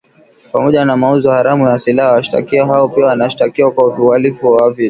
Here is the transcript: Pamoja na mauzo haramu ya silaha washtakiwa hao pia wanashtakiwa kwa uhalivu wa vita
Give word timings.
Pamoja 0.51 0.85
na 0.85 0.97
mauzo 0.97 1.31
haramu 1.31 1.67
ya 1.67 1.79
silaha 1.79 2.11
washtakiwa 2.11 2.65
hao 2.67 2.89
pia 2.89 3.05
wanashtakiwa 3.05 3.71
kwa 3.71 3.85
uhalivu 3.85 4.47
wa 4.51 4.69
vita 4.73 4.79